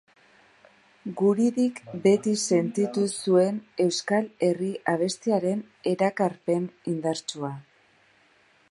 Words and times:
Guridik 1.19 1.81
beti 2.05 2.33
sentitu 2.45 3.03
zuen 3.25 3.61
euskal 3.87 4.33
herri 4.49 4.71
abestiaren 4.97 5.63
erakarpen 5.95 6.69
indartsua. 6.95 7.55